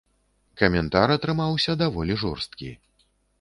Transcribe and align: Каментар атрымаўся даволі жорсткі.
Каментар 0.61 1.13
атрымаўся 1.17 1.75
даволі 1.83 2.17
жорсткі. 2.23 2.73